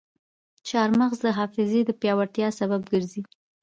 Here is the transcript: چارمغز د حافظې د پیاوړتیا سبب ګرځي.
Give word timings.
چارمغز 0.67 1.19
د 1.23 1.27
حافظې 1.37 1.81
د 1.85 1.91
پیاوړتیا 2.01 2.47
سبب 2.59 2.81
ګرځي. 2.91 3.21